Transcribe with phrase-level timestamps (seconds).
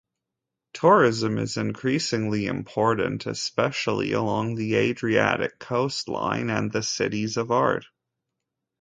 [0.73, 7.85] Tourism is increasingly important, especially along the Adriatic coastline and the cities of art.